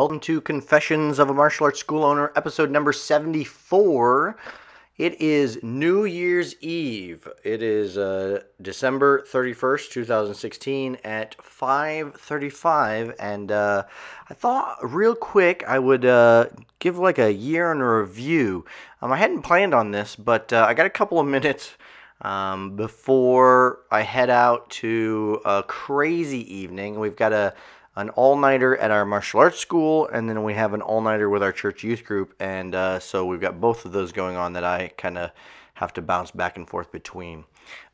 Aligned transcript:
Welcome 0.00 0.20
to 0.20 0.40
Confessions 0.40 1.18
of 1.18 1.28
a 1.28 1.34
Martial 1.34 1.64
Arts 1.64 1.80
School 1.80 2.04
Owner, 2.04 2.32
episode 2.34 2.70
number 2.70 2.90
74. 2.90 4.34
It 4.96 5.20
is 5.20 5.62
New 5.62 6.06
Year's 6.06 6.56
Eve. 6.62 7.28
It 7.44 7.62
is 7.62 7.98
uh, 7.98 8.44
December 8.62 9.26
31st, 9.30 9.90
2016 9.90 10.96
at 11.04 11.36
5:35 11.36 13.14
and 13.18 13.52
uh, 13.52 13.82
I 14.30 14.32
thought 14.32 14.78
real 14.82 15.14
quick 15.14 15.64
I 15.68 15.78
would 15.78 16.06
uh, 16.06 16.46
give 16.78 16.96
like 16.96 17.18
a 17.18 17.30
year 17.30 17.70
in 17.70 17.82
a 17.82 17.96
review. 17.98 18.64
Um, 19.02 19.12
I 19.12 19.18
hadn't 19.18 19.42
planned 19.42 19.74
on 19.74 19.90
this, 19.90 20.16
but 20.16 20.50
uh, 20.50 20.64
I 20.66 20.72
got 20.72 20.86
a 20.86 20.90
couple 20.90 21.20
of 21.20 21.26
minutes 21.26 21.74
um, 22.22 22.74
before 22.74 23.80
I 23.90 24.00
head 24.00 24.30
out 24.30 24.70
to 24.70 25.42
a 25.44 25.62
crazy 25.62 26.54
evening. 26.54 26.98
We've 26.98 27.16
got 27.16 27.34
a 27.34 27.52
an 27.96 28.10
all 28.10 28.36
nighter 28.36 28.76
at 28.76 28.90
our 28.90 29.04
martial 29.04 29.40
arts 29.40 29.58
school, 29.58 30.06
and 30.08 30.28
then 30.28 30.44
we 30.44 30.54
have 30.54 30.74
an 30.74 30.82
all 30.82 31.00
nighter 31.00 31.28
with 31.28 31.42
our 31.42 31.52
church 31.52 31.82
youth 31.82 32.04
group. 32.04 32.34
And 32.40 32.74
uh, 32.74 33.00
so 33.00 33.26
we've 33.26 33.40
got 33.40 33.60
both 33.60 33.84
of 33.84 33.92
those 33.92 34.12
going 34.12 34.36
on 34.36 34.52
that 34.54 34.64
I 34.64 34.92
kind 34.96 35.18
of 35.18 35.30
have 35.74 35.92
to 35.94 36.02
bounce 36.02 36.30
back 36.30 36.56
and 36.56 36.68
forth 36.68 36.92
between. 36.92 37.44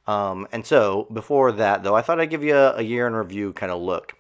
Um, 0.06 0.46
and 0.52 0.64
so 0.64 1.08
before 1.12 1.52
that, 1.52 1.82
though, 1.82 1.96
I 1.96 2.02
thought 2.02 2.20
I'd 2.20 2.30
give 2.30 2.44
you 2.44 2.56
a, 2.56 2.76
a 2.76 2.82
year 2.82 3.06
in 3.06 3.14
review 3.14 3.52
kind 3.52 3.72
of 3.72 3.80
look. 3.80 4.14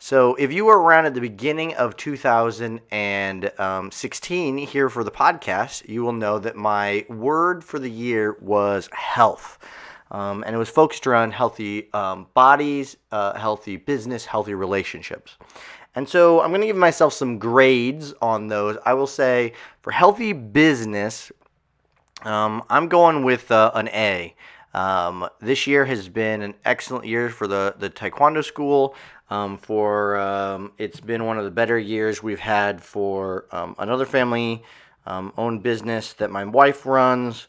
So 0.00 0.36
if 0.36 0.52
you 0.52 0.64
were 0.64 0.80
around 0.80 1.06
at 1.06 1.14
the 1.14 1.20
beginning 1.20 1.74
of 1.74 1.96
2016 1.96 4.58
here 4.58 4.88
for 4.88 5.02
the 5.02 5.10
podcast, 5.10 5.88
you 5.88 6.04
will 6.04 6.12
know 6.12 6.38
that 6.38 6.54
my 6.54 7.04
word 7.08 7.64
for 7.64 7.80
the 7.80 7.90
year 7.90 8.36
was 8.40 8.88
health. 8.92 9.58
Um, 10.10 10.42
and 10.46 10.54
it 10.54 10.58
was 10.58 10.68
focused 10.70 11.06
around 11.06 11.32
healthy 11.32 11.92
um, 11.92 12.26
bodies, 12.34 12.96
uh, 13.12 13.38
healthy 13.38 13.76
business, 13.76 14.24
healthy 14.24 14.54
relationships. 14.54 15.36
And 15.94 16.08
so 16.08 16.40
I'm 16.40 16.50
going 16.50 16.60
to 16.62 16.66
give 16.66 16.76
myself 16.76 17.12
some 17.12 17.38
grades 17.38 18.14
on 18.22 18.46
those. 18.46 18.78
I 18.86 18.94
will 18.94 19.06
say 19.06 19.52
for 19.82 19.90
healthy 19.90 20.32
business, 20.32 21.32
um, 22.22 22.62
I'm 22.70 22.88
going 22.88 23.24
with 23.24 23.50
uh, 23.50 23.70
an 23.74 23.88
A. 23.88 24.34
Um, 24.74 25.28
this 25.40 25.66
year 25.66 25.84
has 25.84 26.08
been 26.08 26.42
an 26.42 26.54
excellent 26.64 27.04
year 27.06 27.30
for 27.30 27.46
the, 27.46 27.74
the 27.78 27.90
Taekwondo 27.90 28.44
school. 28.44 28.94
Um, 29.30 29.58
for 29.58 30.16
um, 30.16 30.72
it's 30.78 31.00
been 31.00 31.26
one 31.26 31.36
of 31.36 31.44
the 31.44 31.50
better 31.50 31.78
years 31.78 32.22
we've 32.22 32.38
had 32.38 32.82
for 32.82 33.44
another 33.52 34.06
family 34.06 34.62
owned 35.06 35.62
business 35.62 36.14
that 36.14 36.30
my 36.30 36.44
wife 36.44 36.86
runs. 36.86 37.46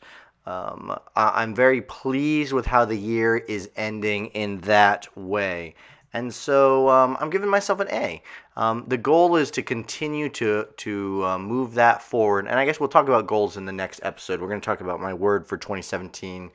Um, 0.49 0.97
I- 1.15 1.43
am 1.43 1.53
very 1.53 1.81
pleased 1.81 2.53
with 2.53 2.65
how 2.65 2.83
the 2.83 2.97
year 2.97 3.37
is 3.37 3.69
ending 3.75 4.27
in 4.27 4.61
that 4.61 5.07
way. 5.15 5.75
And 6.11 6.33
so 6.33 6.89
um, 6.89 7.17
I'm 7.19 7.29
giving 7.29 7.49
myself 7.49 7.79
an 7.79 7.87
A. 7.91 8.23
Um, 8.55 8.83
the 8.87 8.97
goal 8.97 9.35
is 9.35 9.51
to 9.51 9.61
continue 9.61 10.27
to 10.29 10.65
to 10.77 11.23
uh, 11.23 11.37
move 11.37 11.75
that 11.75 12.01
forward, 12.01 12.47
and 12.47 12.59
I 12.59 12.65
guess 12.65 12.79
we'll 12.79 12.89
talk 12.89 13.07
about 13.07 13.27
goals 13.27 13.57
in 13.57 13.65
the 13.65 13.71
next 13.71 13.99
episode. 14.01 14.41
We're 14.41 14.47
going 14.47 14.59
to 14.59 14.65
talk 14.65 14.81
about 14.81 14.99
my 14.99 15.13
word 15.13 15.45
for 15.45 15.55
2017 15.55 16.49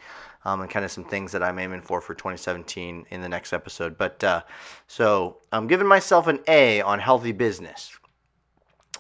um, 0.45 0.61
and 0.61 0.69
kind 0.69 0.85
of 0.85 0.91
some 0.91 1.05
things 1.05 1.31
that 1.31 1.43
I'm 1.45 1.61
aiming 1.61 1.83
for 1.83 2.01
for 2.01 2.15
2017 2.15 3.07
in 3.11 3.21
the 3.21 3.29
next 3.29 3.53
episode. 3.53 3.97
But 3.97 4.23
uh, 4.25 4.43
so 4.89 5.39
I'm 5.53 5.69
giving 5.69 5.87
myself 5.87 6.27
an 6.27 6.41
A 6.49 6.83
on 6.83 6.99
healthy 6.99 7.33
business. 7.33 7.97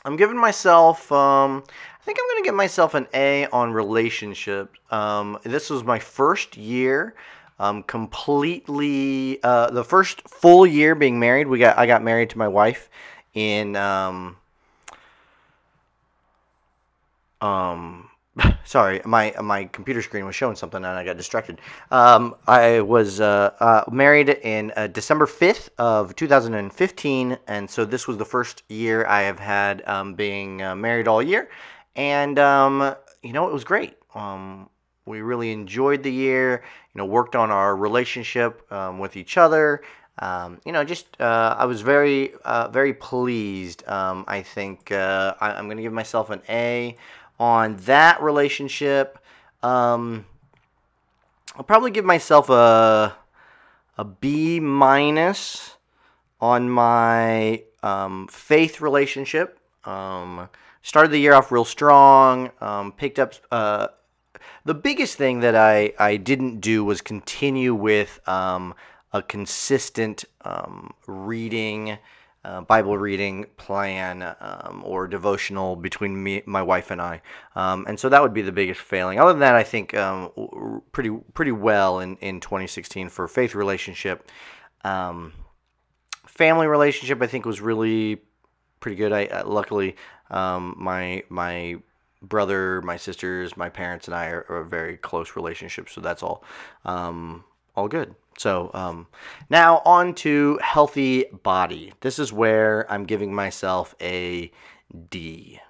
I'm 0.04 0.16
giving 0.16 0.36
myself 0.36 1.10
um, 1.10 1.64
I 2.04 2.06
think 2.06 2.18
I'm 2.20 2.28
going 2.34 2.42
to 2.42 2.46
give 2.48 2.54
myself 2.54 2.92
an 2.92 3.06
A 3.14 3.46
on 3.46 3.72
relationships. 3.72 4.78
Um, 4.90 5.38
this 5.42 5.70
was 5.70 5.84
my 5.84 5.98
first 5.98 6.54
year, 6.54 7.14
um, 7.58 7.82
completely 7.82 9.42
uh, 9.42 9.70
the 9.70 9.82
first 9.82 10.20
full 10.28 10.66
year 10.66 10.94
being 10.94 11.18
married. 11.18 11.46
We 11.46 11.58
got 11.58 11.78
I 11.78 11.86
got 11.86 12.02
married 12.02 12.28
to 12.28 12.36
my 12.36 12.46
wife 12.46 12.90
in 13.32 13.74
um, 13.76 14.36
um 17.40 18.10
sorry, 18.64 19.00
my 19.06 19.34
my 19.42 19.64
computer 19.64 20.02
screen 20.02 20.26
was 20.26 20.34
showing 20.34 20.56
something 20.56 20.76
and 20.76 20.86
I 20.86 21.04
got 21.06 21.16
distracted. 21.16 21.58
Um, 21.90 22.34
I 22.46 22.82
was 22.82 23.20
uh, 23.22 23.52
uh, 23.60 23.84
married 23.90 24.28
in 24.28 24.72
uh, 24.76 24.88
December 24.88 25.24
fifth 25.24 25.70
of 25.78 26.14
2015, 26.16 27.38
and 27.46 27.70
so 27.70 27.86
this 27.86 28.06
was 28.06 28.18
the 28.18 28.24
first 28.26 28.62
year 28.68 29.06
I 29.06 29.22
have 29.22 29.38
had 29.38 29.82
um, 29.86 30.12
being 30.12 30.62
uh, 30.62 30.74
married 30.74 31.08
all 31.08 31.22
year, 31.22 31.48
and 31.96 32.38
um, 32.38 32.94
you 33.22 33.32
know 33.32 33.48
it 33.48 33.52
was 33.52 33.64
great. 33.64 33.96
Um, 34.14 34.68
we 35.06 35.20
really 35.20 35.52
enjoyed 35.52 36.02
the 36.02 36.12
year. 36.12 36.62
You 36.94 36.98
know, 36.98 37.04
worked 37.06 37.36
on 37.36 37.50
our 37.50 37.76
relationship 37.76 38.70
um, 38.72 38.98
with 38.98 39.16
each 39.16 39.36
other. 39.36 39.82
Um, 40.20 40.60
you 40.64 40.72
know, 40.72 40.84
just 40.84 41.20
uh, 41.20 41.56
I 41.58 41.64
was 41.64 41.80
very, 41.80 42.32
uh, 42.44 42.68
very 42.68 42.94
pleased. 42.94 43.86
Um, 43.88 44.24
I 44.28 44.42
think 44.42 44.92
uh, 44.92 45.34
I, 45.40 45.58
am 45.58 45.64
going 45.66 45.76
to 45.76 45.82
give 45.82 45.92
myself 45.92 46.30
an 46.30 46.40
A 46.48 46.96
on 47.40 47.76
that 47.78 48.22
relationship. 48.22 49.18
Um, 49.62 50.24
I'll 51.56 51.64
probably 51.64 51.90
give 51.90 52.04
myself 52.04 52.48
a 52.48 53.16
a 53.96 54.04
B 54.04 54.60
minus 54.60 55.76
on 56.40 56.68
my 56.68 57.62
um, 57.82 58.28
faith 58.28 58.80
relationship. 58.80 59.58
Um, 59.84 60.48
started 60.84 61.10
the 61.10 61.18
year 61.18 61.32
off 61.32 61.50
real 61.50 61.64
strong. 61.64 62.52
Um, 62.60 62.92
picked 62.92 63.18
up. 63.18 63.34
Uh, 63.50 63.88
the 64.64 64.74
biggest 64.74 65.16
thing 65.16 65.40
that 65.40 65.56
I, 65.56 65.92
I 65.98 66.16
didn't 66.16 66.60
do 66.60 66.84
was 66.84 67.00
continue 67.00 67.74
with 67.74 68.20
um, 68.28 68.74
a 69.12 69.22
consistent 69.22 70.24
um, 70.42 70.92
reading, 71.06 71.98
uh, 72.44 72.60
Bible 72.60 72.98
reading 72.98 73.46
plan 73.56 74.22
um, 74.40 74.82
or 74.84 75.08
devotional 75.08 75.74
between 75.74 76.22
me, 76.22 76.42
my 76.46 76.62
wife 76.62 76.90
and 76.90 77.00
I, 77.00 77.22
um, 77.56 77.86
and 77.88 77.98
so 77.98 78.10
that 78.10 78.22
would 78.22 78.34
be 78.34 78.42
the 78.42 78.52
biggest 78.52 78.80
failing. 78.80 79.18
Other 79.18 79.32
than 79.32 79.40
that, 79.40 79.54
I 79.54 79.64
think 79.64 79.94
um, 79.94 80.30
pretty 80.92 81.10
pretty 81.32 81.52
well 81.52 82.00
in, 82.00 82.16
in 82.16 82.40
2016 82.40 83.08
for 83.08 83.26
faith 83.26 83.54
relationship. 83.54 84.30
Um, 84.84 85.32
family 86.26 86.66
relationship, 86.66 87.22
I 87.22 87.26
think, 87.26 87.46
was 87.46 87.60
really 87.60 88.20
pretty 88.80 88.96
good. 88.96 89.12
I, 89.12 89.24
uh, 89.26 89.46
luckily 89.46 89.96
um, 90.34 90.74
my 90.76 91.22
my 91.28 91.76
brother, 92.20 92.82
my 92.82 92.96
sisters, 92.96 93.56
my 93.56 93.68
parents, 93.68 94.08
and 94.08 94.14
I 94.14 94.26
are, 94.28 94.46
are 94.48 94.58
a 94.58 94.66
very 94.66 94.96
close 94.96 95.36
relationship, 95.36 95.88
so 95.88 96.00
that's 96.00 96.22
all 96.22 96.44
um, 96.84 97.44
all 97.76 97.88
good. 97.88 98.14
So 98.36 98.70
um, 98.74 99.06
now 99.48 99.80
on 99.84 100.14
to 100.16 100.58
healthy 100.60 101.24
body. 101.42 101.92
This 102.00 102.18
is 102.18 102.32
where 102.32 102.90
I'm 102.90 103.04
giving 103.04 103.32
myself 103.32 103.94
a 104.00 104.50
D. 105.10 105.60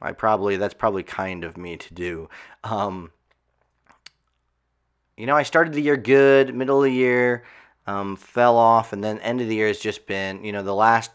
I 0.00 0.12
probably 0.12 0.56
that's 0.56 0.74
probably 0.74 1.02
kind 1.02 1.44
of 1.44 1.56
me 1.56 1.76
to 1.76 1.94
do. 1.94 2.28
Um, 2.64 3.12
you 5.16 5.26
know, 5.26 5.36
I 5.36 5.42
started 5.42 5.74
the 5.74 5.82
year 5.82 5.96
good, 5.96 6.54
middle 6.54 6.78
of 6.78 6.84
the 6.84 6.92
year 6.92 7.44
um, 7.86 8.16
fell 8.16 8.56
off, 8.56 8.92
and 8.92 9.04
then 9.04 9.18
end 9.18 9.40
of 9.40 9.48
the 9.48 9.54
year 9.54 9.68
has 9.68 9.78
just 9.78 10.06
been 10.06 10.44
you 10.44 10.52
know 10.52 10.62
the 10.62 10.74
last 10.74 11.10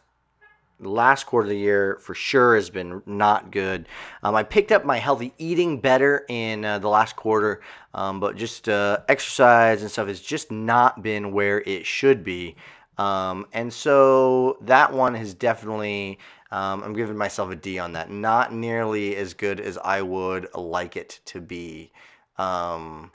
last 0.80 1.26
quarter 1.26 1.46
of 1.46 1.50
the 1.50 1.58
year 1.58 1.98
for 2.02 2.14
sure 2.14 2.56
has 2.56 2.70
been 2.70 3.02
not 3.06 3.52
good. 3.52 3.88
Um, 4.24 4.36
I 4.36 4.44
picked 4.44 4.72
up 4.72 4.86
my 4.86 4.98
healthy 4.98 5.34
eating 5.38 5.80
better 5.80 6.26
in 6.30 6.64
uh, 6.66 6.80
the 6.80 6.90
last 6.90 7.16
quarter, 7.16 7.62
um, 7.94 8.20
but 8.20 8.36
just 8.36 8.70
uh, 8.70 9.00
exercise 9.08 9.82
and 9.82 9.92
stuff 9.92 10.08
has 10.08 10.22
just 10.22 10.52
not 10.52 11.04
been 11.04 11.32
where 11.32 11.62
it 11.62 11.86
should 11.86 12.24
be. 12.24 12.56
Um, 12.98 13.46
and 13.54 13.72
so 13.72 14.58
that 14.62 14.92
one 14.92 15.16
has 15.16 15.34
definitely, 15.34 16.20
um, 16.52 16.84
I'm 16.84 16.94
giving 16.94 17.16
myself 17.18 17.50
a 17.50 17.56
D 17.56 17.80
on 17.80 17.94
that. 17.94 18.12
Not 18.12 18.54
nearly 18.54 19.16
as 19.16 19.34
good 19.34 19.60
as 19.60 19.78
I 19.78 20.02
would 20.02 20.54
like 20.54 20.98
it 20.98 21.20
to 21.26 21.40
be. 21.40 21.92
Um, 22.38 23.12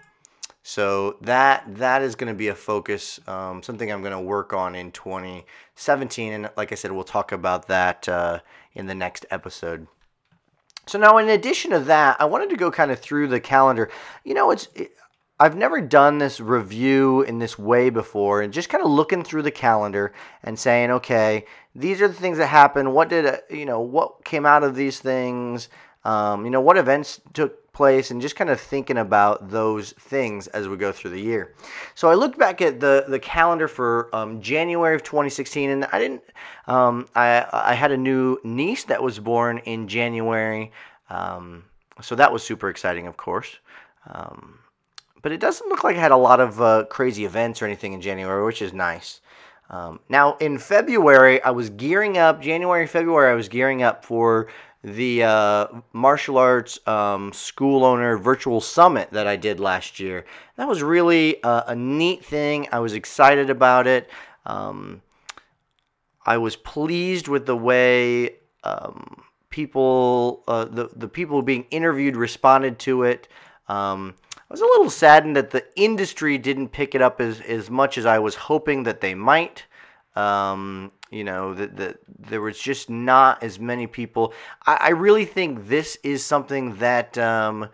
so 0.67 1.19
that 1.21 1.65
that 1.77 2.01
is 2.01 2.15
going 2.15 2.33
to 2.33 2.37
be 2.37 2.49
a 2.49 2.55
focus, 2.55 3.21
um, 3.27 3.63
something 3.63 3.93
I'm 3.93 4.01
going 4.01 4.13
to 4.13 4.21
work 4.21 4.55
on 4.55 4.75
in 4.75 4.93
2017, 5.77 6.33
and 6.33 6.51
like 6.57 6.73
I 6.73 6.77
said, 6.77 6.93
we'll 6.93 7.05
talk 7.05 7.33
about 7.33 7.69
that 7.69 8.09
uh, 8.09 8.41
in 8.75 8.87
the 8.87 8.95
next 8.95 9.27
episode. 9.31 9.87
So 10.87 10.99
now, 10.99 11.19
in 11.19 11.29
addition 11.29 11.71
to 11.73 11.81
that, 11.81 12.17
I 12.21 12.27
wanted 12.27 12.51
to 12.51 12.57
go 12.57 12.71
kind 12.71 12.91
of 12.91 13.01
through 13.01 13.29
the 13.29 13.41
calendar. 13.41 13.91
You 14.25 14.35
know, 14.35 14.51
it's 14.51 14.69
it, 14.75 14.93
I've 15.41 15.57
never 15.57 15.81
done 15.81 16.19
this 16.19 16.39
review 16.39 17.23
in 17.23 17.39
this 17.39 17.59
way 17.59 17.91
before, 17.91 18.43
and 18.43 18.53
just 18.53 18.69
kind 18.69 18.85
of 18.85 18.91
looking 18.91 19.25
through 19.25 19.43
the 19.43 19.51
calendar 19.51 20.13
and 20.43 20.59
saying, 20.59 20.91
okay, 20.91 21.47
these 21.75 22.01
are 22.01 22.09
the 22.09 22.15
things 22.15 22.39
that 22.39 22.47
happened. 22.47 22.95
What 22.95 23.09
did 23.09 23.27
uh, 23.27 23.39
you 23.51 23.67
know? 23.67 23.81
What 23.81 24.25
came 24.25 24.47
out 24.47 24.63
of 24.63 24.77
these 24.77 25.01
things? 25.01 25.69
Um, 26.05 26.45
you 26.45 26.51
know, 26.51 26.61
what 26.61 26.77
events 26.77 27.21
took 27.33 27.73
place, 27.73 28.11
and 28.11 28.23
just 28.23 28.37
kind 28.37 28.51
of 28.51 28.61
thinking 28.61 28.99
about 28.99 29.51
those 29.51 29.93
things 29.93 30.47
as 30.49 30.69
we 30.69 30.77
go 30.77 30.93
through 30.93 31.11
the 31.11 31.21
year. 31.21 31.55
So 31.95 32.09
I 32.09 32.15
looked 32.15 32.39
back 32.39 32.63
at 32.63 32.81
the 32.81 33.05
the 33.09 33.19
calendar 33.19 33.69
for 33.69 34.15
um, 34.15 34.41
January 34.41 34.95
of 34.95 35.03
2016, 35.03 35.71
and 35.71 35.85
I 35.93 35.99
didn't. 35.99 36.23
Um, 36.67 37.07
I 37.15 37.47
I 37.53 37.75
had 37.75 37.93
a 37.93 37.97
new 37.97 38.39
niece 38.45 38.85
that 38.85 39.03
was 39.03 39.19
born 39.19 39.59
in 39.59 39.89
January, 39.89 40.73
um, 41.11 41.65
so 42.01 42.15
that 42.15 42.33
was 42.33 42.43
super 42.43 42.69
exciting, 42.69 43.07
of 43.07 43.17
course. 43.17 43.57
Um, 44.09 44.59
but 45.23 45.33
it 45.33 45.41
doesn't 45.41 45.69
look 45.69 45.85
like 45.85 45.97
I 45.97 46.01
had 46.01 46.13
a 46.13 46.17
lot 46.17 46.39
of 46.39 46.61
uh, 46.61 46.85
crazy 46.91 47.25
events 47.25 47.63
or 47.63 47.65
anything 47.65 47.95
in 47.95 48.01
January, 48.03 48.45
which 48.45 48.61
is 48.61 48.75
nice. 48.75 49.23
Um, 49.71 50.01
now 50.11 50.37
in 50.37 50.59
February, 50.59 51.43
I 51.43 51.51
was 51.51 51.71
gearing 51.71 52.19
up. 52.19 52.43
January, 52.43 52.87
February, 52.87 53.33
I 53.33 53.35
was 53.35 53.49
gearing 53.49 53.83
up 53.83 54.05
for 54.05 54.49
the 54.85 55.23
uh, 55.23 55.67
martial 55.95 56.37
arts 56.37 56.79
um, 56.87 57.33
school 57.33 57.85
owner 57.87 58.19
virtual 58.19 58.61
summit 58.61 59.11
that 59.13 59.27
I 59.27 59.37
did 59.37 59.59
last 59.59 59.99
year. 59.99 60.27
That 60.57 60.69
was 60.69 60.83
really 60.83 61.43
uh, 61.43 61.63
a 61.69 61.75
neat 61.75 62.23
thing. 62.23 62.69
I 62.71 62.81
was 62.81 62.93
excited 62.93 63.49
about 63.49 63.87
it. 63.87 64.11
Um, 64.45 65.01
I 66.27 66.37
was 66.37 66.55
pleased 66.55 67.29
with 67.29 67.47
the 67.47 67.57
way 67.57 68.37
um, 68.63 69.23
people, 69.49 70.45
uh, 70.47 70.67
the 70.67 70.91
the 70.95 71.09
people 71.09 71.41
being 71.41 71.67
interviewed, 71.71 72.15
responded 72.15 72.79
to 72.81 73.05
it. 73.05 73.27
Um, 73.69 74.15
I 74.37 74.53
was 74.53 74.61
a 74.61 74.65
little 74.65 74.91
saddened 74.91 75.37
that 75.37 75.51
the 75.51 75.65
industry 75.77 76.37
didn't 76.37 76.69
pick 76.69 76.95
it 76.95 77.01
up 77.01 77.23
as, 77.23 77.41
as 77.41 77.71
much 77.71 77.97
as 77.97 78.05
I 78.05 78.19
was 78.19 78.35
hoping 78.35 78.83
that 78.83 79.01
they 79.01 79.15
might. 79.15 79.65
Um, 80.15 80.93
you 81.15 81.23
know, 81.23 81.55
that 81.55 81.77
the, 81.77 81.97
there 82.19 82.41
was 82.41 82.59
just 82.59 82.91
not 82.91 83.43
as 83.43 83.61
many 83.61 83.87
people. 83.87 84.35
I, 84.67 84.79
I 84.81 84.89
really 84.91 85.25
think 85.25 85.69
this 85.69 85.97
is 86.03 86.25
something 86.25 86.77
that 86.77 87.17
um, 87.17 87.69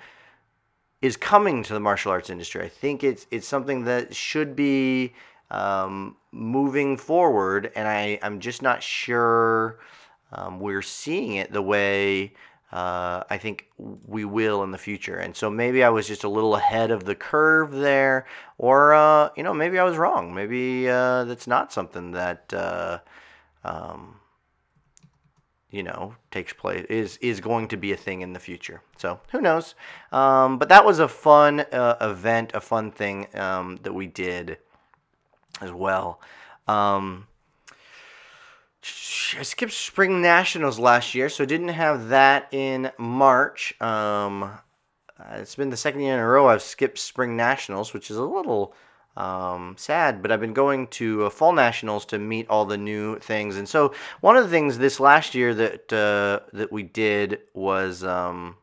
is 1.00 1.16
coming 1.16 1.62
to 1.62 1.72
the 1.72 1.80
martial 1.80 2.12
arts 2.12 2.28
industry. 2.28 2.62
I 2.62 2.68
think 2.68 3.02
it's 3.02 3.26
it's 3.30 3.46
something 3.48 3.84
that 3.84 4.14
should 4.14 4.54
be 4.54 5.14
um, 5.50 6.16
moving 6.32 6.98
forward, 6.98 7.72
and 7.74 7.88
I, 7.88 8.18
I'm 8.22 8.40
just 8.40 8.60
not 8.60 8.82
sure 8.82 9.80
um, 10.32 10.60
we're 10.60 10.82
seeing 10.82 11.36
it 11.36 11.50
the 11.50 11.62
way 11.62 12.34
uh, 12.72 13.24
I 13.28 13.38
think 13.38 13.66
we 13.78 14.24
will 14.24 14.62
in 14.62 14.70
the 14.70 14.78
future. 14.78 15.16
And 15.16 15.34
so 15.34 15.50
maybe 15.50 15.82
I 15.82 15.88
was 15.88 16.06
just 16.06 16.22
a 16.24 16.28
little 16.28 16.54
ahead 16.54 16.90
of 16.90 17.04
the 17.04 17.14
curve 17.14 17.72
there, 17.72 18.26
or 18.58 18.94
uh, 18.94 19.30
you 19.36 19.42
know, 19.42 19.54
maybe 19.54 19.78
I 19.78 19.84
was 19.84 19.96
wrong. 19.96 20.34
Maybe 20.34 20.88
uh, 20.88 21.24
that's 21.24 21.46
not 21.46 21.72
something 21.72 22.12
that 22.12 22.52
uh, 22.52 22.98
um, 23.64 24.20
you 25.70 25.82
know 25.82 26.14
takes 26.30 26.52
place 26.52 26.84
is 26.88 27.16
is 27.18 27.40
going 27.40 27.68
to 27.68 27.76
be 27.76 27.92
a 27.92 27.96
thing 27.96 28.22
in 28.22 28.32
the 28.32 28.40
future. 28.40 28.82
So 28.98 29.20
who 29.32 29.40
knows? 29.40 29.74
Um, 30.12 30.58
but 30.58 30.68
that 30.68 30.84
was 30.84 30.98
a 30.98 31.08
fun 31.08 31.60
uh, 31.60 31.96
event, 32.00 32.52
a 32.54 32.60
fun 32.60 32.90
thing 32.90 33.26
um, 33.34 33.78
that 33.82 33.92
we 33.92 34.06
did 34.06 34.58
as 35.60 35.72
well. 35.72 36.20
Um, 36.66 37.26
I 39.38 39.42
skipped 39.42 39.72
Spring 39.72 40.22
Nationals 40.22 40.78
last 40.78 41.14
year, 41.14 41.28
so 41.28 41.44
didn't 41.44 41.68
have 41.68 42.08
that 42.08 42.48
in 42.52 42.90
March. 42.98 43.80
Um, 43.80 44.42
uh, 44.42 44.58
it's 45.34 45.54
been 45.54 45.70
the 45.70 45.76
second 45.76 46.00
year 46.00 46.14
in 46.14 46.20
a 46.20 46.26
row 46.26 46.48
I've 46.48 46.62
skipped 46.62 46.98
Spring 46.98 47.36
Nationals, 47.36 47.92
which 47.92 48.10
is 48.10 48.16
a 48.16 48.24
little 48.24 48.74
um, 49.16 49.74
sad, 49.76 50.22
but 50.22 50.30
I've 50.30 50.40
been 50.40 50.52
going 50.52 50.86
to 50.88 51.24
uh, 51.24 51.30
Fall 51.30 51.52
Nationals 51.52 52.06
to 52.06 52.18
meet 52.18 52.48
all 52.48 52.64
the 52.64 52.78
new 52.78 53.18
things. 53.18 53.56
And 53.56 53.68
so 53.68 53.92
one 54.20 54.36
of 54.36 54.44
the 54.44 54.50
things 54.50 54.78
this 54.78 55.00
last 55.00 55.34
year 55.34 55.54
that 55.54 55.92
uh, 55.92 56.46
that 56.52 56.72
we 56.72 56.82
did 56.82 57.40
was. 57.54 58.04
Um, 58.04 58.56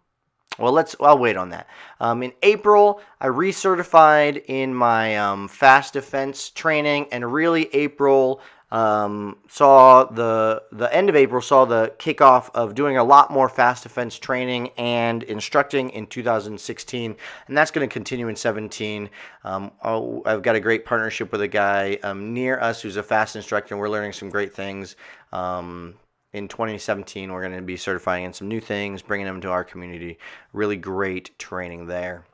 well, 0.59 0.71
let's. 0.71 0.95
I'll 0.99 1.19
wait 1.19 1.37
on 1.37 1.49
that. 1.49 1.67
Um, 1.99 2.23
in 2.23 2.33
April, 2.41 2.99
I 3.21 3.27
recertified 3.27 4.43
in 4.47 4.73
my 4.73 5.15
um, 5.17 5.47
fast 5.47 5.93
defense 5.93 6.49
training, 6.49 7.09
and 7.11 7.31
really 7.31 7.71
April 7.75 8.41
um, 8.69 9.37
saw 9.47 10.03
the 10.03 10.63
the 10.71 10.93
end 10.93 11.09
of 11.09 11.15
April 11.15 11.41
saw 11.41 11.65
the 11.65 11.93
kickoff 11.99 12.49
of 12.53 12.75
doing 12.75 12.97
a 12.97 13.03
lot 13.03 13.31
more 13.31 13.47
fast 13.47 13.83
defense 13.83 14.19
training 14.19 14.71
and 14.77 15.23
instructing 15.23 15.89
in 15.91 16.05
2016, 16.07 17.15
and 17.47 17.57
that's 17.57 17.71
going 17.71 17.87
to 17.87 17.91
continue 17.91 18.27
in 18.27 18.35
17. 18.35 19.09
Um, 19.43 19.71
I've 19.81 20.41
got 20.41 20.55
a 20.55 20.59
great 20.59 20.85
partnership 20.85 21.31
with 21.31 21.41
a 21.41 21.47
guy 21.47 21.97
um, 22.03 22.33
near 22.33 22.59
us 22.59 22.81
who's 22.81 22.97
a 22.97 23.03
fast 23.03 23.35
instructor, 23.35 23.73
and 23.73 23.79
we're 23.79 23.89
learning 23.89 24.13
some 24.13 24.29
great 24.29 24.53
things. 24.53 24.95
Um, 25.31 25.95
in 26.33 26.49
2017, 26.49 27.31
we're 27.31 27.41
going 27.41 27.55
to 27.55 27.61
be 27.61 27.77
certifying 27.77 28.25
in 28.25 28.33
some 28.33 28.49
new 28.49 28.59
things, 28.59 29.01
bringing 29.01 29.25
them 29.25 29.39
to 29.41 29.49
our 29.49 29.63
community. 29.63 30.19
Really 30.51 30.75
great 30.75 31.37
training 31.39 31.87
there. 31.87 32.25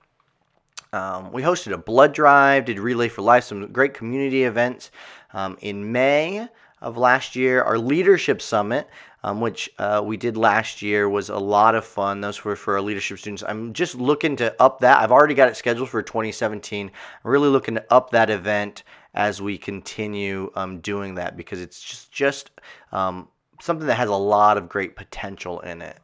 Um, 0.94 1.32
we 1.32 1.42
hosted 1.42 1.74
a 1.74 1.78
blood 1.78 2.14
drive, 2.14 2.66
did 2.66 2.80
Relay 2.80 3.10
for 3.10 3.24
Life, 3.24 3.46
some 3.46 3.68
great 3.72 3.96
community 3.96 4.44
events. 4.44 4.92
Um, 5.34 5.58
in 5.62 5.92
May 5.92 6.48
of 6.82 6.98
last 6.98 7.36
year, 7.36 7.64
our 7.64 7.80
leadership 7.80 8.42
summit, 8.42 8.88
um, 9.24 9.42
which 9.42 9.72
uh, 9.80 10.04
we 10.06 10.18
did 10.18 10.38
last 10.38 10.84
year, 10.84 11.10
was 11.10 11.30
a 11.30 11.38
lot 11.38 11.74
of 11.74 11.84
fun. 11.84 12.22
Those 12.22 12.44
were 12.46 12.56
for 12.56 12.76
our 12.76 12.82
leadership 12.82 13.18
students. 13.18 13.44
I'm 13.48 13.74
just 13.74 13.96
looking 13.96 14.36
to 14.36 14.56
up 14.62 14.82
that. 14.82 15.02
I've 15.02 15.12
already 15.12 15.34
got 15.34 15.50
it 15.50 15.58
scheduled 15.58 15.90
for 15.90 16.04
2017. 16.04 16.92
I'm 17.24 17.32
really 17.32 17.50
looking 17.50 17.74
to 17.76 17.86
up 17.92 18.12
that 18.12 18.30
event 18.30 18.84
as 19.16 19.42
we 19.42 19.58
continue 19.58 20.52
um, 20.56 20.80
doing 20.80 21.16
that 21.16 21.36
because 21.36 21.60
it's 21.60 21.82
just 21.82 22.12
just 22.12 22.52
um, 22.92 23.28
something 23.60 23.88
that 23.88 23.96
has 23.96 24.10
a 24.10 24.16
lot 24.16 24.58
of 24.58 24.70
great 24.70 24.96
potential 24.96 25.60
in 25.62 25.82
it. 25.82 25.98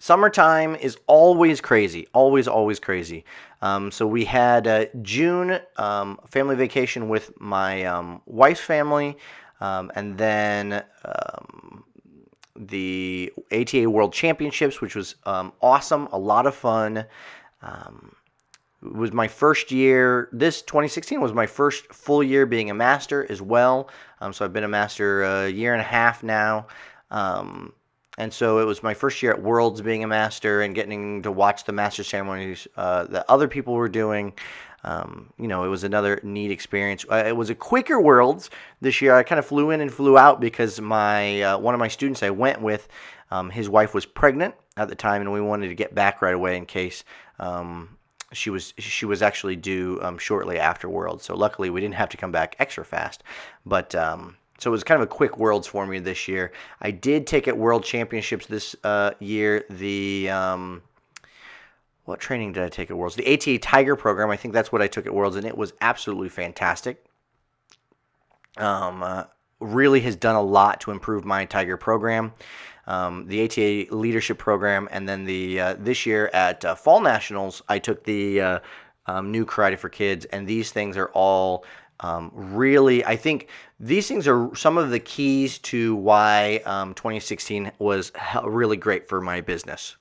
Um, 0.00 0.02
summertime 0.02 0.76
is 0.76 0.96
always 1.06 1.60
crazy, 1.60 2.06
always, 2.14 2.48
always 2.48 2.80
crazy. 2.80 3.24
Um, 3.62 3.90
so 3.90 4.06
we 4.06 4.24
had 4.24 4.66
uh, 4.66 4.86
June 5.02 5.60
um, 5.76 6.18
family 6.26 6.56
vacation 6.56 7.08
with 7.08 7.38
my 7.40 7.84
um, 7.84 8.22
wife's 8.26 8.60
family, 8.60 9.16
um, 9.60 9.92
and 9.94 10.16
then 10.16 10.82
um, 11.04 11.84
the 12.56 13.32
ATA 13.52 13.88
World 13.88 14.12
Championships, 14.12 14.80
which 14.80 14.94
was 14.94 15.16
um, 15.26 15.52
awesome, 15.60 16.08
a 16.12 16.18
lot 16.18 16.46
of 16.46 16.54
fun. 16.54 16.96
it 16.96 17.06
was 18.82 19.12
my 19.12 19.28
first 19.28 19.70
year. 19.70 20.28
This 20.32 20.62
2016 20.62 21.20
was 21.20 21.34
my 21.34 21.46
first 21.46 21.92
full 21.92 22.22
year 22.22 22.46
being 22.46 22.70
a 22.70 22.74
master 22.74 23.26
as 23.30 23.42
well. 23.42 23.90
so 24.32 24.44
I've 24.44 24.52
been 24.52 24.64
a 24.64 24.68
master 24.68 25.22
a 25.22 25.48
year 25.48 25.74
and 25.74 25.82
a 25.82 25.84
half 25.84 26.22
now. 26.22 26.66
Um, 27.10 27.74
and 28.20 28.30
so 28.30 28.58
it 28.58 28.66
was 28.66 28.82
my 28.82 28.92
first 28.92 29.22
year 29.22 29.32
at 29.32 29.40
Worlds 29.40 29.80
being 29.80 30.04
a 30.04 30.06
master 30.06 30.60
and 30.60 30.74
getting 30.74 31.22
to 31.22 31.32
watch 31.32 31.64
the 31.64 31.72
master 31.72 32.04
ceremonies 32.04 32.68
uh, 32.76 33.04
that 33.04 33.24
other 33.30 33.48
people 33.48 33.72
were 33.72 33.88
doing. 33.88 34.34
Um, 34.84 35.32
you 35.38 35.48
know, 35.48 35.64
it 35.64 35.68
was 35.68 35.84
another 35.84 36.20
neat 36.22 36.50
experience. 36.50 37.06
Uh, 37.10 37.24
it 37.26 37.34
was 37.34 37.48
a 37.48 37.54
quicker 37.54 37.98
Worlds 37.98 38.50
this 38.82 39.00
year. 39.00 39.14
I 39.14 39.22
kind 39.22 39.38
of 39.38 39.46
flew 39.46 39.70
in 39.70 39.80
and 39.80 39.90
flew 39.90 40.18
out 40.18 40.38
because 40.38 40.78
my 40.82 41.40
uh, 41.40 41.58
one 41.58 41.72
of 41.72 41.80
my 41.80 41.88
students 41.88 42.22
I 42.22 42.28
went 42.28 42.60
with, 42.60 42.88
um, 43.30 43.48
his 43.48 43.70
wife 43.70 43.94
was 43.94 44.04
pregnant 44.04 44.54
at 44.76 44.90
the 44.90 44.94
time, 44.94 45.22
and 45.22 45.32
we 45.32 45.40
wanted 45.40 45.68
to 45.68 45.74
get 45.74 45.94
back 45.94 46.20
right 46.20 46.34
away 46.34 46.58
in 46.58 46.66
case 46.66 47.04
um, 47.38 47.96
she 48.32 48.50
was 48.50 48.74
she 48.76 49.06
was 49.06 49.22
actually 49.22 49.56
due 49.56 49.98
um, 50.02 50.18
shortly 50.18 50.58
after 50.58 50.90
Worlds. 50.90 51.24
So 51.24 51.34
luckily, 51.34 51.70
we 51.70 51.80
didn't 51.80 51.94
have 51.94 52.10
to 52.10 52.18
come 52.18 52.32
back 52.32 52.54
extra 52.58 52.84
fast. 52.84 53.22
But 53.64 53.94
um, 53.94 54.36
so 54.60 54.70
it 54.70 54.72
was 54.72 54.84
kind 54.84 55.00
of 55.00 55.08
a 55.08 55.10
quick 55.10 55.38
worlds 55.38 55.66
for 55.66 55.86
me 55.86 55.98
this 55.98 56.28
year. 56.28 56.52
I 56.82 56.90
did 56.90 57.26
take 57.26 57.48
at 57.48 57.56
World 57.56 57.82
Championships 57.82 58.46
this 58.46 58.76
uh, 58.84 59.12
year 59.18 59.64
the 59.70 60.28
um, 60.28 60.82
what 62.04 62.20
training 62.20 62.52
did 62.52 62.62
I 62.62 62.68
take 62.68 62.90
at 62.90 62.96
Worlds? 62.96 63.16
The 63.16 63.32
ATA 63.32 63.58
Tiger 63.58 63.96
program. 63.96 64.30
I 64.30 64.36
think 64.36 64.52
that's 64.52 64.70
what 64.70 64.82
I 64.82 64.86
took 64.86 65.06
at 65.06 65.14
Worlds, 65.14 65.36
and 65.36 65.46
it 65.46 65.56
was 65.56 65.72
absolutely 65.80 66.28
fantastic. 66.28 67.02
Um, 68.58 69.02
uh, 69.02 69.24
really 69.60 70.00
has 70.00 70.14
done 70.14 70.36
a 70.36 70.42
lot 70.42 70.80
to 70.82 70.90
improve 70.90 71.24
my 71.24 71.46
Tiger 71.46 71.78
program. 71.78 72.32
Um, 72.86 73.26
the 73.28 73.44
ATA 73.44 73.94
Leadership 73.94 74.36
Program, 74.36 74.88
and 74.90 75.08
then 75.08 75.24
the 75.24 75.60
uh, 75.60 75.74
this 75.78 76.04
year 76.04 76.28
at 76.34 76.64
uh, 76.64 76.74
Fall 76.74 77.00
Nationals, 77.00 77.62
I 77.68 77.78
took 77.78 78.04
the 78.04 78.40
uh, 78.40 78.58
um, 79.06 79.30
new 79.30 79.46
Karate 79.46 79.78
for 79.78 79.88
Kids, 79.88 80.26
and 80.26 80.46
these 80.46 80.70
things 80.70 80.96
are 80.96 81.10
all 81.14 81.64
um, 82.00 82.30
really, 82.34 83.04
I 83.04 83.16
think 83.16 83.48
these 83.80 84.06
things 84.06 84.28
are 84.28 84.54
some 84.54 84.76
of 84.76 84.90
the 84.90 85.00
keys 85.00 85.58
to 85.58 85.96
why 85.96 86.60
um, 86.66 86.92
2016 86.94 87.72
was 87.78 88.12
really 88.44 88.76
great 88.76 89.08
for 89.08 89.22
my 89.22 89.40
business. 89.40 89.96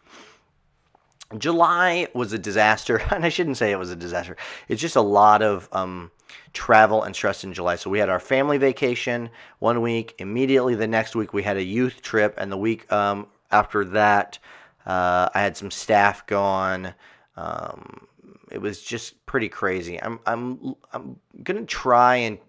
July 1.37 2.07
was 2.13 2.33
a 2.33 2.37
disaster, 2.37 2.97
and 3.11 3.25
I 3.25 3.29
shouldn't 3.29 3.57
say 3.57 3.71
it 3.71 3.79
was 3.79 3.91
a 3.91 3.95
disaster. 3.95 4.35
It's 4.67 4.81
just 4.81 4.97
a 4.97 5.01
lot 5.01 5.41
of 5.41 5.69
um, 5.71 6.11
travel 6.51 7.03
and 7.03 7.15
stress 7.15 7.43
in 7.45 7.53
July. 7.53 7.77
So 7.77 7.89
we 7.89 7.99
had 7.99 8.09
our 8.09 8.19
family 8.19 8.57
vacation 8.57 9.29
one 9.59 9.81
week. 9.81 10.15
Immediately 10.17 10.75
the 10.75 10.87
next 10.87 11.15
week 11.15 11.33
we 11.33 11.43
had 11.43 11.55
a 11.55 11.63
youth 11.63 12.01
trip, 12.01 12.35
and 12.37 12.51
the 12.51 12.57
week 12.57 12.91
um, 12.91 13.27
after 13.51 13.85
that 13.85 14.39
uh, 14.85 15.29
I 15.33 15.41
had 15.41 15.55
some 15.55 15.71
staff 15.71 16.25
gone. 16.25 16.93
Um, 17.37 18.07
it 18.51 18.59
was 18.59 18.81
just 18.81 19.25
pretty 19.25 19.47
crazy. 19.47 20.01
I'm 20.01 20.19
I'm 20.25 20.75
I'm 20.91 21.19
gonna 21.43 21.65
try 21.65 22.15
and 22.17 22.39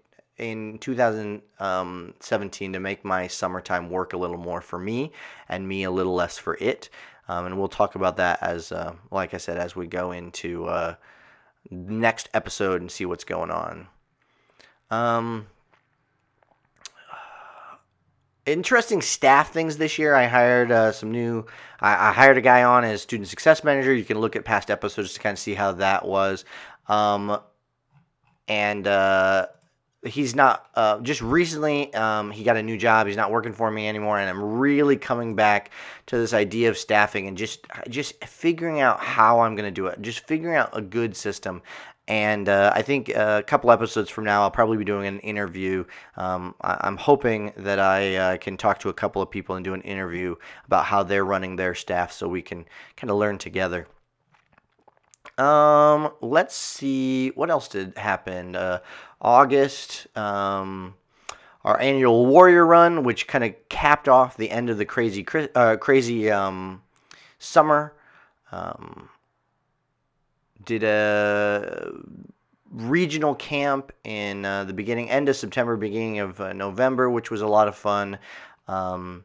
in 0.41 0.79
2017 0.79 2.73
to 2.73 2.79
make 2.79 3.05
my 3.05 3.27
summertime 3.27 3.89
work 3.89 4.13
a 4.13 4.17
little 4.17 4.37
more 4.37 4.59
for 4.59 4.79
me 4.79 5.11
and 5.47 5.67
me 5.67 5.83
a 5.83 5.91
little 5.91 6.15
less 6.15 6.37
for 6.37 6.57
it. 6.59 6.89
Um, 7.29 7.45
and 7.45 7.59
we'll 7.59 7.67
talk 7.67 7.95
about 7.95 8.17
that 8.17 8.41
as, 8.41 8.71
uh, 8.71 8.95
like 9.11 9.35
I 9.35 9.37
said, 9.37 9.57
as 9.57 9.75
we 9.75 9.85
go 9.87 10.11
into 10.11 10.65
uh, 10.65 10.95
next 11.69 12.27
episode 12.33 12.81
and 12.81 12.91
see 12.91 13.05
what's 13.05 13.23
going 13.23 13.51
on. 13.51 13.87
Um, 14.89 15.45
interesting 18.45 19.01
staff 19.01 19.53
things 19.53 19.77
this 19.77 19.99
year. 19.99 20.15
I 20.15 20.25
hired 20.25 20.71
uh, 20.71 20.91
some 20.91 21.11
new. 21.11 21.45
I, 21.79 22.09
I, 22.09 22.11
hired 22.11 22.37
a 22.37 22.41
guy 22.41 22.63
on 22.63 22.83
as 22.83 23.03
student 23.03 23.29
success 23.29 23.63
manager. 23.63 23.93
You 23.93 24.03
can 24.03 24.19
look 24.19 24.35
at 24.35 24.43
past 24.43 24.69
episodes 24.71 25.13
to 25.13 25.19
kind 25.19 25.35
of 25.35 25.39
see 25.39 25.53
how 25.53 25.73
that 25.73 26.05
was. 26.05 26.43
Um, 26.87 27.39
and 28.47 28.87
uh, 28.87 29.47
he's 30.03 30.35
not 30.35 30.67
uh, 30.75 30.99
just 31.01 31.21
recently 31.21 31.93
um, 31.93 32.31
he 32.31 32.43
got 32.43 32.57
a 32.57 32.63
new 32.63 32.77
job 32.77 33.07
he's 33.07 33.15
not 33.15 33.31
working 33.31 33.53
for 33.53 33.69
me 33.69 33.87
anymore 33.87 34.19
and 34.19 34.29
i'm 34.29 34.41
really 34.41 34.97
coming 34.97 35.35
back 35.35 35.69
to 36.07 36.17
this 36.17 36.33
idea 36.33 36.69
of 36.69 36.77
staffing 36.77 37.27
and 37.27 37.37
just 37.37 37.67
just 37.89 38.23
figuring 38.23 38.79
out 38.79 38.99
how 38.99 39.41
i'm 39.41 39.55
going 39.55 39.67
to 39.67 39.71
do 39.71 39.87
it 39.87 40.01
just 40.01 40.25
figuring 40.27 40.55
out 40.55 40.69
a 40.73 40.81
good 40.81 41.15
system 41.15 41.61
and 42.07 42.49
uh, 42.49 42.73
I 42.75 42.81
think 42.81 43.15
uh, 43.15 43.37
a 43.39 43.43
couple 43.43 43.71
episodes 43.71 44.09
from 44.09 44.25
now, 44.25 44.41
I'll 44.41 44.51
probably 44.51 44.75
be 44.75 44.83
doing 44.83 45.07
an 45.07 45.19
interview. 45.19 45.85
Um, 46.17 46.55
I- 46.59 46.87
am 46.87 46.97
hoping 46.97 47.53
that 47.55 47.79
I 47.79 48.15
uh, 48.15 48.37
can 48.37 48.57
talk 48.57 48.79
to 48.79 48.89
a 48.89 48.93
couple 48.93 49.21
of 49.21 49.29
people 49.29 49.55
and 49.55 49.63
do 49.63 49.73
an 49.73 49.81
interview 49.83 50.35
about 50.65 50.85
how 50.85 51.03
they're 51.03 51.23
running 51.23 51.55
their 51.55 51.73
staff 51.73 52.11
so 52.11 52.27
we 52.27 52.41
can 52.41 52.65
kind 52.97 53.11
of 53.11 53.17
learn 53.17 53.37
together. 53.37 53.87
Um, 55.41 56.11
let's 56.21 56.55
see 56.55 57.29
what 57.29 57.49
else 57.49 57.67
did 57.67 57.97
happen. 57.97 58.55
Uh, 58.55 58.79
August, 59.19 60.05
um, 60.15 60.93
our 61.63 61.79
annual 61.81 62.27
Warrior 62.27 62.63
Run, 62.63 63.03
which 63.03 63.27
kind 63.27 63.43
of 63.43 63.55
capped 63.67 64.07
off 64.07 64.37
the 64.37 64.51
end 64.51 64.69
of 64.69 64.77
the 64.77 64.85
crazy, 64.85 65.25
uh, 65.55 65.77
crazy 65.77 66.29
um, 66.29 66.83
summer. 67.39 67.95
Um, 68.51 69.09
did 70.63 70.83
a 70.83 71.91
regional 72.69 73.33
camp 73.33 73.91
in 74.03 74.45
uh, 74.45 74.65
the 74.65 74.73
beginning, 74.73 75.09
end 75.09 75.27
of 75.27 75.35
September, 75.35 75.75
beginning 75.75 76.19
of 76.19 76.39
uh, 76.39 76.53
November, 76.53 77.09
which 77.09 77.31
was 77.31 77.41
a 77.41 77.47
lot 77.47 77.67
of 77.67 77.75
fun. 77.75 78.19
Um, 78.67 79.23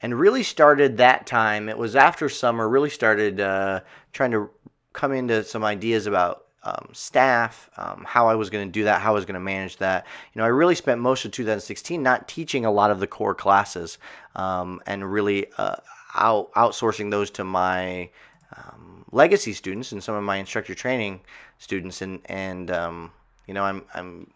and 0.00 0.14
really 0.16 0.44
started 0.44 0.98
that 0.98 1.26
time. 1.26 1.68
It 1.68 1.76
was 1.76 1.96
after 1.96 2.28
summer. 2.28 2.68
Really 2.68 2.90
started 2.90 3.40
uh, 3.40 3.80
trying 4.12 4.30
to 4.30 4.50
come 4.96 5.12
into 5.12 5.44
some 5.44 5.62
ideas 5.62 6.06
about 6.06 6.46
um, 6.64 6.88
staff, 6.92 7.70
um, 7.76 8.04
how 8.08 8.26
I 8.26 8.34
was 8.34 8.50
going 8.50 8.66
to 8.66 8.72
do 8.72 8.84
that, 8.84 9.00
how 9.00 9.12
I 9.12 9.14
was 9.14 9.24
going 9.24 9.34
to 9.34 9.40
manage 9.40 9.76
that. 9.76 10.04
You 10.34 10.40
know, 10.40 10.44
I 10.44 10.48
really 10.48 10.74
spent 10.74 11.00
most 11.00 11.24
of 11.24 11.30
2016 11.30 12.02
not 12.02 12.26
teaching 12.26 12.64
a 12.64 12.72
lot 12.72 12.90
of 12.90 12.98
the 12.98 13.06
core 13.06 13.34
classes 13.34 13.98
um, 14.34 14.80
and 14.86 15.10
really 15.10 15.46
uh, 15.58 15.76
out, 16.16 16.52
outsourcing 16.54 17.10
those 17.10 17.30
to 17.32 17.44
my 17.44 18.10
um, 18.56 19.04
legacy 19.12 19.52
students 19.52 19.92
and 19.92 20.02
some 20.02 20.16
of 20.16 20.24
my 20.24 20.36
instructor 20.36 20.74
training 20.74 21.20
students, 21.58 22.02
and 22.02 22.20
and 22.26 22.70
um, 22.70 23.12
you 23.46 23.54
know, 23.54 23.62
I'm 23.62 23.84
I'm 23.94 24.30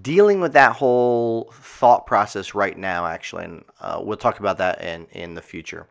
dealing 0.00 0.40
with 0.40 0.52
that 0.54 0.76
whole 0.76 1.52
thought 1.52 2.06
process 2.06 2.54
right 2.54 2.76
now, 2.76 3.06
actually, 3.06 3.44
and 3.44 3.64
uh, 3.80 4.00
we'll 4.02 4.16
talk 4.16 4.40
about 4.40 4.58
that 4.58 4.82
in 4.82 5.06
in 5.12 5.34
the 5.34 5.42
future. 5.42 5.86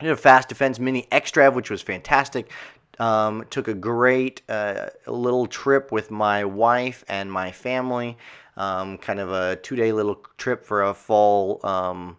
Did 0.00 0.10
a 0.10 0.16
fast 0.16 0.48
defense 0.48 0.78
mini 0.78 1.06
extrav, 1.12 1.54
which 1.54 1.70
was 1.70 1.80
fantastic. 1.80 2.50
Um, 2.98 3.44
took 3.50 3.68
a 3.68 3.74
great 3.74 4.42
uh, 4.48 4.90
little 5.06 5.46
trip 5.46 5.92
with 5.92 6.10
my 6.10 6.44
wife 6.44 7.04
and 7.08 7.30
my 7.30 7.52
family. 7.52 8.16
Um, 8.56 8.98
kind 8.98 9.20
of 9.20 9.32
a 9.32 9.56
two 9.56 9.76
day 9.76 9.92
little 9.92 10.16
trip 10.36 10.64
for 10.64 10.82
a 10.82 10.94
fall 10.94 11.60
um, 11.64 12.16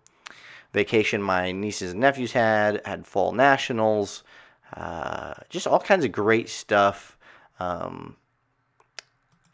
vacation 0.74 1.22
my 1.22 1.52
nieces 1.52 1.92
and 1.92 2.02
nephews 2.02 2.32
had. 2.32 2.82
Had 2.86 3.06
fall 3.06 3.32
nationals. 3.32 4.24
Uh, 4.74 5.34
just 5.50 5.68
all 5.68 5.80
kinds 5.80 6.04
of 6.06 6.12
great 6.12 6.50
stuff 6.50 7.18
um, 7.60 8.16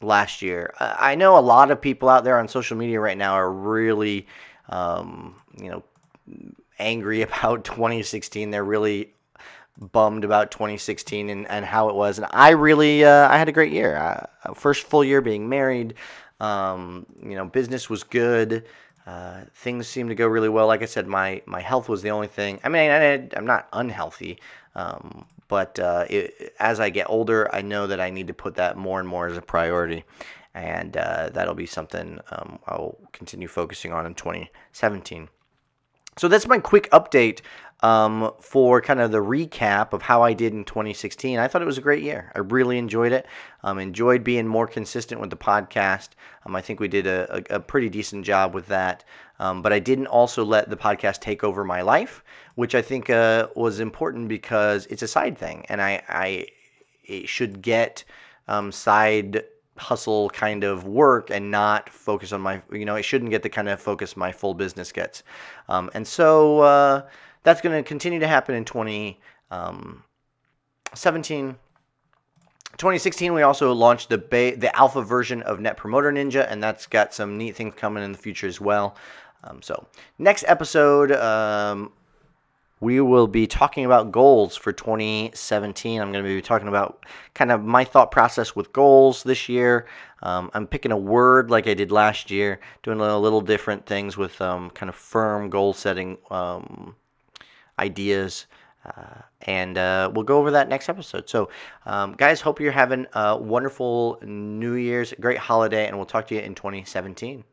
last 0.01 0.42
year. 0.42 0.74
I 0.80 1.16
know 1.16 1.38
a 1.38 1.42
lot 1.42 1.70
of 1.72 1.82
people 1.82 2.10
out 2.10 2.24
there 2.24 2.40
on 2.40 2.48
social 2.48 2.78
media 2.78 3.00
right 3.00 3.18
now 3.18 3.34
are 3.34 3.51
really, 3.51 4.28
um, 4.70 5.36
you 5.60 5.70
know, 5.70 5.84
angry 6.82 7.22
about 7.22 7.64
2016. 7.64 8.52
They're 8.52 8.64
really 8.64 9.14
bummed 9.78 10.26
about 10.26 10.52
2016 10.52 11.30
and, 11.30 11.48
and 11.48 11.66
how 11.66 11.90
it 11.90 11.96
was. 11.96 12.18
And 12.18 12.28
I 12.32 12.50
really, 12.50 13.04
uh, 13.04 13.30
I 13.30 13.38
had 13.38 13.50
a 13.50 13.52
great 13.52 13.72
year. 13.72 13.98
Uh, 13.98 14.54
first 14.54 14.84
full 14.84 15.04
year 15.04 15.22
being 15.22 15.48
married. 15.48 15.96
Um, 16.40 17.06
you 17.22 17.36
know, 17.36 17.46
business 17.46 17.90
was 17.90 18.04
good. 18.04 18.66
Uh, 19.06 19.42
things 19.56 19.88
seemed 19.88 20.10
to 20.10 20.16
go 20.16 20.28
really 20.28 20.50
well. 20.50 20.68
Like 20.68 20.82
I 20.82 20.86
said, 20.86 21.08
my 21.08 21.42
my 21.46 21.60
health 21.60 21.90
was 21.90 22.02
the 22.02 22.12
only 22.12 22.28
thing. 22.28 22.60
I 22.64 22.70
mean, 22.70 22.92
I, 22.92 23.28
am 23.36 23.46
not 23.46 23.68
unhealthy, 23.74 24.40
um, 24.76 25.26
but 25.48 25.80
uh, 25.80 26.06
it, 26.10 26.54
as 26.60 26.80
I 26.80 26.90
get 26.90 27.10
older, 27.10 27.54
I 27.54 27.62
know 27.62 27.88
that 27.88 28.00
I 28.00 28.10
need 28.10 28.28
to 28.28 28.34
put 28.34 28.56
that 28.56 28.78
more 28.78 29.00
and 29.00 29.08
more 29.08 29.28
as 29.28 29.38
a 29.38 29.42
priority, 29.42 30.04
and 30.54 30.96
uh, 30.98 31.30
that'll 31.34 31.56
be 31.56 31.66
something 31.66 32.20
um, 32.30 32.60
I'll 32.68 32.98
continue 33.12 33.48
focusing 33.48 33.92
on 33.92 34.06
in 34.06 34.14
2017. 34.14 35.30
So 36.18 36.27
that's 36.27 36.48
my 36.48 36.60
quick 36.60 36.89
update 36.91 37.41
um, 37.84 38.32
for 38.39 38.82
kind 38.82 39.00
of 39.00 39.12
the 39.12 39.20
recap 39.20 39.94
of 39.94 40.01
how 40.01 40.22
I 40.22 40.34
did 40.34 40.53
in 40.53 40.65
2016. 40.65 41.39
I 41.39 41.48
thought 41.48 41.62
it 41.62 41.65
was 41.65 41.77
a 41.77 41.82
great 41.82 42.03
year. 42.03 42.32
I 42.36 42.39
really 42.39 42.77
enjoyed 42.77 43.12
it. 43.12 43.25
Um, 43.63 43.80
enjoyed 43.80 44.24
being 44.24 44.48
more 44.48 44.68
consistent 44.68 45.20
with 45.22 45.30
the 45.30 45.38
podcast. 45.38 46.10
Um, 46.46 46.56
I 46.56 46.62
think 46.62 46.80
we 46.80 46.88
did 46.88 47.08
a, 47.08 47.44
a, 47.50 47.56
a, 47.56 47.60
pretty 47.60 47.89
decent 47.89 48.25
job 48.25 48.53
with 48.53 48.68
that. 48.68 49.03
Um, 49.39 49.62
but 49.62 49.74
I 49.74 49.80
didn't 49.80 50.08
also 50.08 50.44
let 50.44 50.70
the 50.70 50.77
podcast 50.77 51.22
take 51.22 51.44
over 51.44 51.63
my 51.63 51.82
life, 51.82 52.24
which 52.56 52.75
I 52.75 52.82
think 52.82 53.10
uh, 53.10 53.48
was 53.56 53.80
important 53.80 54.27
because 54.27 54.86
it's 54.88 55.01
a 55.01 55.08
side 55.08 55.38
thing, 55.38 55.65
and 55.68 55.82
I, 55.82 56.03
I 56.08 57.25
should 57.25 57.62
get 57.63 58.03
um, 58.48 58.72
side 58.72 59.44
hustle 59.82 60.30
kind 60.30 60.64
of 60.64 60.86
work 60.86 61.32
and 61.32 61.50
not 61.50 61.90
focus 61.90 62.32
on 62.32 62.40
my 62.40 62.62
you 62.72 62.86
know 62.86 62.96
it 62.96 63.04
shouldn't 63.04 63.32
get 63.32 63.44
the 63.44 63.50
kind 63.50 63.68
of 63.68 63.82
focus 63.82 64.16
my 64.16 64.32
full 64.32 64.54
business 64.54 64.92
gets 64.92 65.24
um, 65.70 65.90
and 65.94 66.08
so 66.08 66.60
uh, 66.60 67.02
that's 67.44 67.62
going 67.62 67.76
to 67.76 67.88
continue 67.88 68.20
to 68.20 68.28
happen 68.28 68.56
in 68.56 68.66
2017. 68.66 71.50
Um, 71.50 71.58
2016, 72.78 73.34
we 73.34 73.42
also 73.42 73.74
launched 73.74 74.10
the 74.10 74.18
ba- 74.18 74.56
the 74.56 74.76
alpha 74.76 75.02
version 75.02 75.42
of 75.44 75.60
Net 75.60 75.78
Promoter 75.78 76.12
Ninja, 76.12 76.48
and 76.50 76.64
that's 76.64 76.88
got 76.88 77.14
some 77.14 77.38
neat 77.38 77.56
things 77.56 77.74
coming 77.76 78.04
in 78.04 78.12
the 78.12 78.18
future 78.18 78.48
as 78.48 78.62
well. 78.62 78.96
Um, 79.44 79.62
so, 79.62 79.88
next 80.20 80.46
episode, 80.48 81.12
um, 81.12 81.92
we 82.82 83.00
will 83.00 83.28
be 83.28 83.46
talking 83.46 83.86
about 83.86 84.12
goals 84.12 84.58
for 84.58 84.74
2017. 84.74 86.02
I'm 86.02 86.12
going 86.12 86.24
to 86.24 86.28
be 86.28 86.42
talking 86.42 86.68
about 86.68 87.06
kind 87.36 87.52
of 87.52 87.64
my 87.64 87.86
thought 87.86 88.12
process 88.12 88.56
with 88.56 88.74
goals 88.74 89.22
this 89.22 89.48
year. 89.48 89.86
Um, 90.24 90.50
I'm 90.56 90.66
picking 90.66 90.92
a 90.92 90.98
word 90.98 91.52
like 91.52 91.68
I 91.68 91.76
did 91.76 91.92
last 91.92 92.32
year, 92.32 92.60
doing 92.82 93.00
a 93.00 93.20
little 93.20 93.42
different 93.42 93.86
things 93.86 94.18
with 94.18 94.42
um, 94.42 94.72
kind 94.72 94.90
of 94.90 94.96
firm 94.96 95.52
goal 95.52 95.74
setting 95.74 96.18
um, 96.32 96.96
ideas. 97.78 98.48
Uh, 98.84 99.22
and 99.42 99.78
uh, 99.78 100.12
we'll 100.12 100.24
go 100.24 100.40
over 100.40 100.50
that 100.52 100.68
next 100.68 100.90
episode. 100.90 101.30
So, 101.30 101.50
um, 101.86 102.14
guys, 102.14 102.42
hope 102.42 102.60
you're 102.60 102.72
having 102.72 103.06
a 103.14 103.38
wonderful 103.38 104.18
New 104.24 104.74
Year's, 104.74 105.14
great 105.20 105.38
holiday, 105.38 105.86
and 105.86 105.98
we'll 105.98 106.08
talk 106.08 106.28
to 106.30 106.36
you 106.36 106.42
in 106.42 106.56
2017. 106.56 107.44